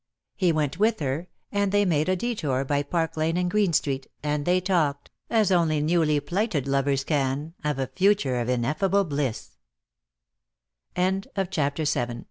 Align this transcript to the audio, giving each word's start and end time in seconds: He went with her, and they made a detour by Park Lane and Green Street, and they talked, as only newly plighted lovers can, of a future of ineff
He 0.35 0.51
went 0.51 0.79
with 0.79 0.99
her, 0.99 1.27
and 1.51 1.71
they 1.71 1.85
made 1.85 2.09
a 2.09 2.15
detour 2.15 2.65
by 2.65 2.81
Park 2.81 3.15
Lane 3.17 3.37
and 3.37 3.51
Green 3.51 3.71
Street, 3.71 4.07
and 4.23 4.45
they 4.45 4.59
talked, 4.59 5.11
as 5.29 5.51
only 5.51 5.79
newly 5.79 6.19
plighted 6.19 6.67
lovers 6.67 7.03
can, 7.03 7.53
of 7.63 7.77
a 7.77 7.85
future 7.85 8.41
of 8.41 8.47
ineff 8.47 8.81